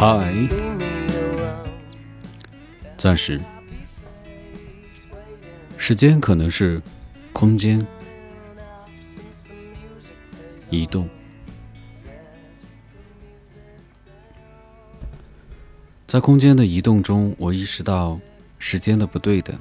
[0.00, 0.32] 嗨，
[2.96, 3.40] 暂时，
[5.76, 6.80] 时间可能是
[7.32, 7.84] 空间
[10.70, 11.08] 移动，
[16.06, 18.20] 在空间的移动中，我意识到
[18.60, 19.58] 时间的不对等。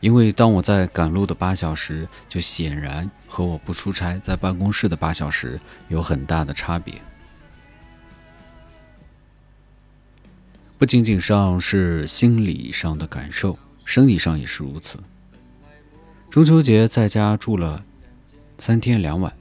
[0.00, 5.58] 因为当我在赶路的八小时，就显然和我不出差在办公室的八小时
[5.88, 7.00] 有很大的差别。
[10.82, 14.98] 不仅仅上是心理上的感受，生理上也是如此。
[16.28, 17.84] 中秋节在家住了
[18.58, 19.32] 三天两晚，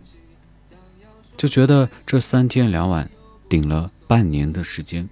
[1.36, 3.10] 就觉得这三天两晚
[3.50, 5.10] 顶了半年的时间。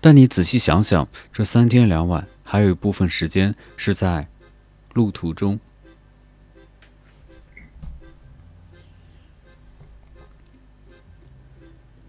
[0.00, 4.26] 但你仔细想想，这三天两晚，还有一部分时间是在
[4.92, 5.60] 路途中。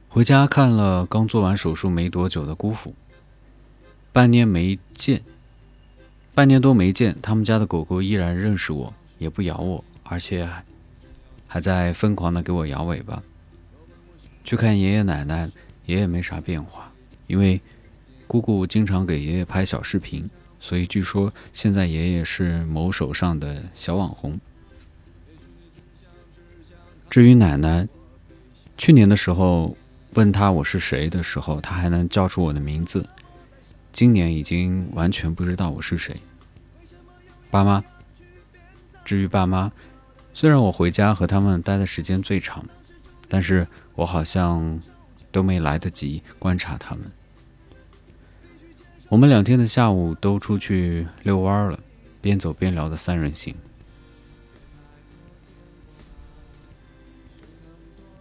[0.10, 2.94] 回家看了刚做完手术没多久的姑父，
[4.12, 5.22] 半年没见，
[6.34, 10.50] 半年多没见，他们家的狗狗依然认识我，也不咬我，而且
[11.48, 13.22] 还在疯狂的给我摇尾巴。
[14.44, 15.50] 去看爷爷奶奶，
[15.86, 16.92] 爷爷没啥变化，
[17.28, 17.62] 因为。
[18.32, 20.30] 姑姑经常给爷爷拍小视频，
[20.60, 24.40] 所以据说现在爷爷是某手上的小网红。
[27.10, 27.88] 至于奶奶，
[28.78, 29.76] 去年的时候
[30.16, 33.08] 问他我是谁的时候，他还能叫出我的名字，
[33.92, 36.20] 今年已经完全不知道我是谁。
[37.52, 37.84] 爸妈，
[39.06, 39.72] 至于爸妈，
[40.34, 42.66] 虽然我回家和他们待的时间最长，
[43.28, 44.80] 但是我好像
[45.32, 47.04] 都没来得及观察他们。
[49.10, 51.80] 我们两天的下午都出去遛弯了，
[52.20, 53.56] 边走边聊的三人行。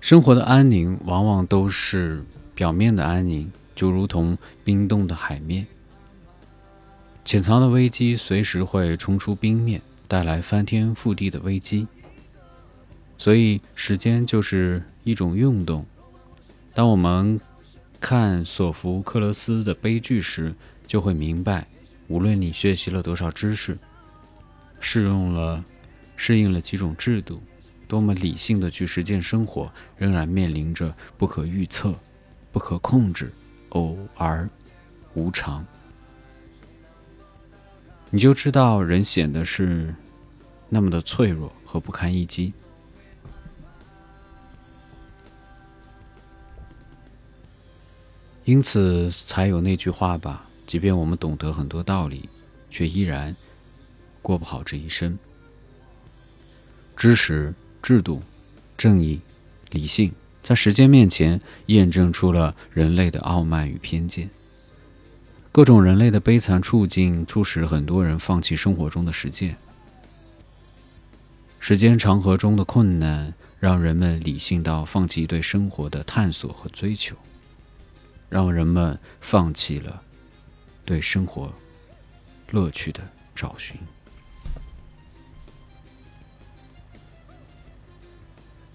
[0.08, 2.24] 生活的安宁往往都是
[2.54, 5.66] 表面的安宁，就如同冰冻的海面，
[7.26, 11.86] 潜藏的危机随时会冲出冰面，带来翻天覆地的危机。
[13.18, 15.84] 所以，时间就是一种运动。
[16.72, 17.38] 当我们
[18.00, 20.54] 看索福克勒斯的悲剧时，
[20.86, 21.66] 就会明白，
[22.06, 23.76] 无论你学习了多少知识，
[24.80, 25.62] 适用了、
[26.16, 27.42] 适应了几种制度，
[27.88, 31.92] 多么理性的去实践生活，仍然面临着不可预测、
[32.52, 33.32] 不可控制、
[33.70, 34.48] 偶尔
[35.14, 35.66] 无常。
[38.10, 39.94] 你就知道人显得是
[40.68, 42.52] 那么的脆弱和不堪一击。
[48.44, 50.44] 因此，才有那句话吧。
[50.66, 52.28] 即便我们懂得很多道理，
[52.70, 53.34] 却依然
[54.20, 55.18] 过不好这一生。
[56.96, 57.54] 知识、
[57.88, 58.20] 制度、
[58.76, 59.18] 正义、
[59.70, 60.12] 理性，
[60.42, 64.28] 在时间面前验证出了人类的傲慢与偏见。
[65.50, 69.56] 各种人类的悲惨处境，促使很多人放弃生活中的实践。
[71.58, 77.16] 时间长河中的困难，让人们理性到放弃对生活的探索和追求，
[78.28, 80.02] 让人们放弃了。
[80.84, 81.50] 对生活
[82.50, 83.00] 乐趣的
[83.34, 83.74] 找寻。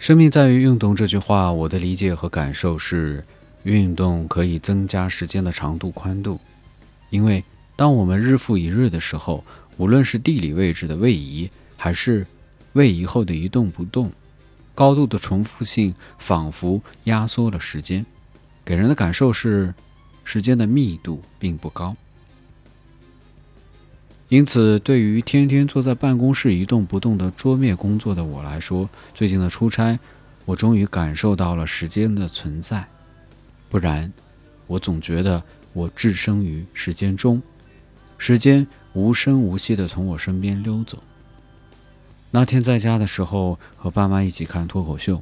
[0.04, 3.24] 生命在于运动这句话，我的理解和感受是：
[3.64, 6.38] 运动可以增加时间的长度、宽度。
[7.10, 7.42] 因为
[7.78, 9.42] 当我们日复一日的时候，
[9.78, 12.28] 无论是地理位置的位移，还是
[12.74, 14.12] 位移后的一动不动，
[14.76, 18.06] 高度的重复性仿佛压缩了时间，
[18.66, 19.74] 给人的感受是
[20.26, 21.96] 时间的密度并不高。
[24.34, 30.00] 因此，对于天天坐在办公室一动不动的桌面工作的我来说，最近的出差，
[30.44, 32.84] 我终于感受到了时间的存在。
[33.70, 34.12] 不然，
[34.66, 37.40] 我总觉得我置身于时间中，
[38.18, 40.98] 时间无声无息地从我身边溜走。
[42.32, 45.22] 那天在家的时候，和爸妈一起看脱口秀，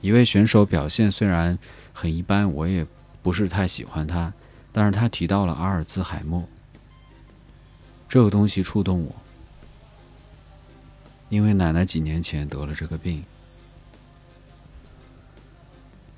[0.00, 1.56] 一位选手表现虽然
[1.92, 2.84] 很一般，我也
[3.22, 4.32] 不是太喜欢他，
[4.72, 6.42] 但是他提到了阿尔兹海默。
[8.08, 9.14] 这个东西触动我，
[11.28, 13.22] 因为奶奶几年前得了这个病。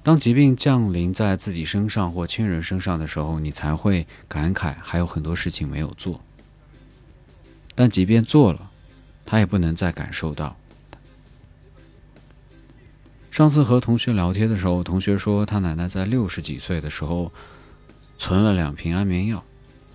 [0.03, 6.21] 当疾病降临在自己身上或亲人身上的时候，你才会感慨还有很多事情没有做。
[7.75, 8.71] 但即便做了，
[9.27, 10.57] 他也不能再感受到。
[13.31, 17.31] 上次和同学聊天的时候，同学说他奶奶在六十几岁的时候
[18.17, 19.45] 存了两瓶安眠药。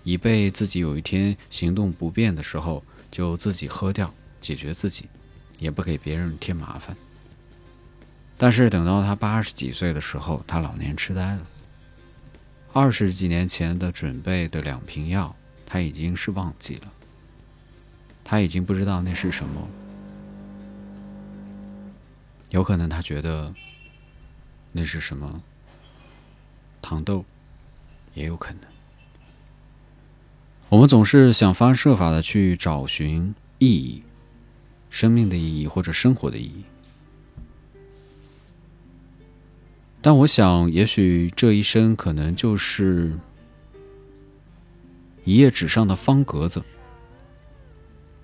[0.06, 2.82] 以备自己有一天行动不便的时候，
[3.12, 5.10] 就自己喝掉，解决自己。
[5.58, 6.94] 也不给别人添麻烦。
[8.38, 11.48] 但是等到他八十几岁的时候，他老年痴呆了。
[12.74, 15.34] 二十几年前的准备的两瓶药，
[15.66, 16.92] 他已经是忘记了，
[18.22, 19.66] 他已经不知道那是什么。
[22.50, 23.56] 有可能他觉得
[24.74, 25.42] 那是什么
[26.82, 27.24] 糖豆，
[28.14, 28.75] 也有可能。
[30.68, 34.04] 我们总是想方设法的去找寻意义，
[34.90, 36.64] 生命的意义或者生活的意义。
[40.02, 43.18] 但我想，也许这一生可能就是
[45.24, 46.62] 一页纸上的方格子，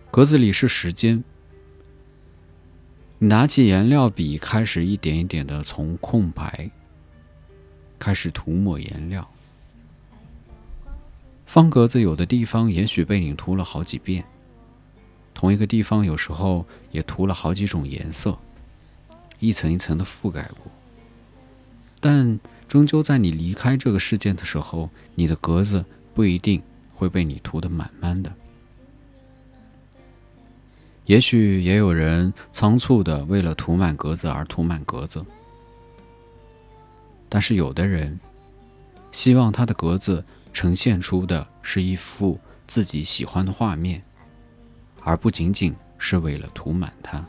[0.10, 1.24] 格子里是时间。
[3.20, 6.70] 你拿起颜料笔，开始一点一点的从空白
[8.00, 9.28] 开始涂抹颜料。
[11.52, 14.24] 方格子有的地方也许被你涂了好几遍，
[15.34, 18.38] 同一个地方有时候也涂了好几种颜色，
[19.40, 20.72] 一层一层的覆盖过。
[22.00, 22.40] 但
[22.70, 25.84] 终究在你离开这个世界的时候，你的格子
[26.16, 26.64] 不一定
[26.94, 28.32] 会被你涂得满满的。
[31.06, 35.22] 也许也有人仓促的为了涂满格子而涂满格子，
[37.28, 38.18] 但是有的人
[39.12, 44.04] 希望他的格子呈现出的是一幅自己喜欢的画面，
[45.02, 47.26] 而不仅仅是为了涂满它。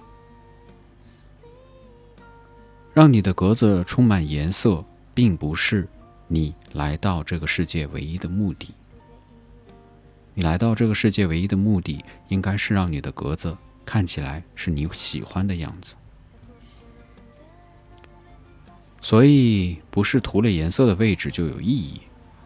[2.92, 4.84] 让你的格子充满颜色，
[5.14, 5.88] 并不是
[6.28, 8.74] 你来到这个世界唯一的目的。
[10.34, 15.94] 你来到这个世界唯一的目的，应该是让你的格子看起来是你喜欢的样子。
[19.00, 22.00] 所以，不是涂了颜色的位置就有意义，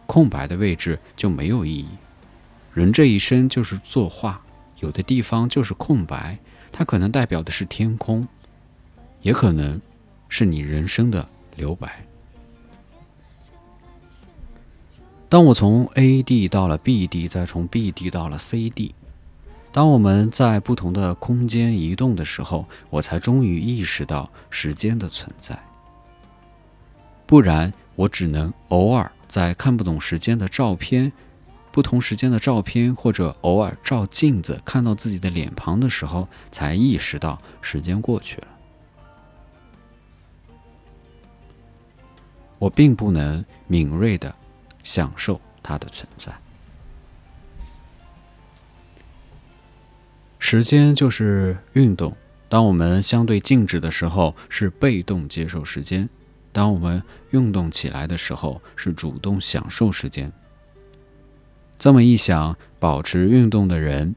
[0.07, 1.87] 空白的位置就没有意义。
[2.73, 4.41] 人这一生就是作画，
[4.79, 6.39] 有的地方就是空白，
[6.71, 8.27] 它可能代表的是天空，
[9.21, 9.79] 也可能。
[10.29, 11.25] 是你人生的
[11.55, 12.03] 留白。
[15.29, 18.93] 当我从 A 地到了 B 地，再从 B 地到了 C 地，
[19.71, 25.57] 当我们在不同的空间移动的时候，我才终于意识到时间的存在。
[27.25, 31.11] 不然，我只能偶尔在看不懂时间的照片、
[31.71, 38.47] 不同时间的照片，或者偶尔照镜子看到自己的脸庞的时候，才意识到时间过去了。
[42.59, 44.33] 我并不能敏锐的
[44.83, 46.33] 享受它的存在。
[50.39, 52.15] 时间就是运动。
[52.49, 56.07] 当我们相对静止的时候，是被动接受时间；
[56.57, 60.31] 当我们运动起来的时候，是主动享受时间。
[61.77, 64.15] 这么一想，保持运动的人，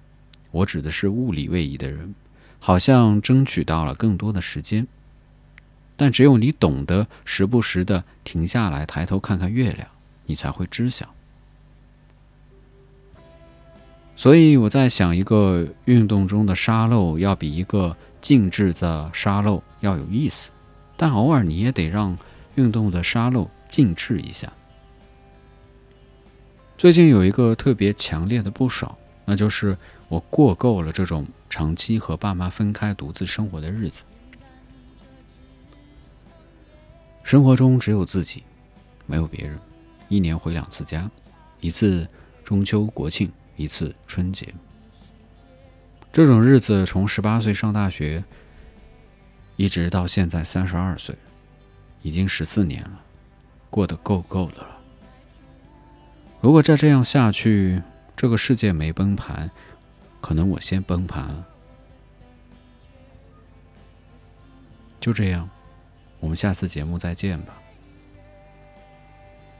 [0.50, 2.14] 我指的是物理位移的人，
[2.58, 4.86] 好像争取到了更多的时间。
[5.98, 9.86] 但只有你懂得时不时的停下来，抬头看看月亮，
[10.24, 11.06] 你才会知晓。
[14.16, 20.50] 所以我在想，一个运动中的沙漏要比一个静置的沙漏要有意思，
[20.96, 22.16] 但偶尔你也得让
[22.60, 24.52] 运动的沙漏静置一下。
[26.76, 29.76] 最近有一个特别强烈的不爽，那就是
[30.08, 34.02] 我过够了这种长期和爸妈分开独自生活的日子。
[37.22, 38.42] 生活中只有自己，
[39.06, 39.58] 没有别人。
[40.08, 41.08] 一年回两次家，
[41.60, 42.06] 一次
[42.42, 44.52] 中秋国庆，一次春节。
[46.12, 48.24] 这种日子从十八岁上大学，
[49.56, 51.14] 一直到现在三十二岁，
[52.02, 53.00] 已经十四年了，
[53.68, 54.78] 过得够够的了。
[56.40, 57.82] 如果再这样下去，
[58.16, 59.50] 这个世界没崩盘，
[60.20, 61.46] 可能我先崩盘了。
[65.00, 65.48] 就这样。
[66.18, 67.54] 我们下次节目再见吧。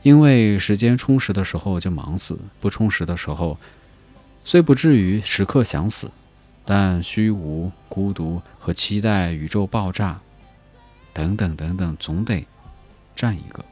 [0.02, 3.56] 因为时间充实的时候就忙死，不充实的时候，
[4.44, 6.10] 虽不至于时刻想死，
[6.66, 10.20] 但虚无、孤独和期待宇宙爆炸，
[11.12, 12.46] 等等等等，总得
[13.14, 13.64] 占一个。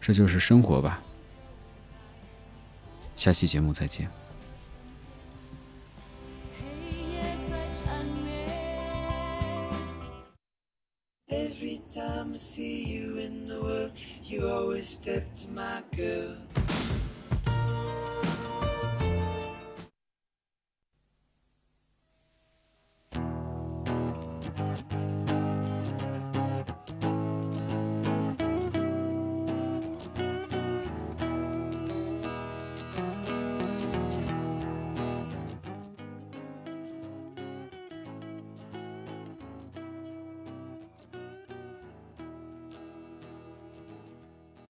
[0.00, 1.02] 这就是生活吧。
[3.14, 4.10] 下期节目再见。
[11.28, 13.92] Every time I see you in the world,
[14.24, 16.36] you always step to my girl.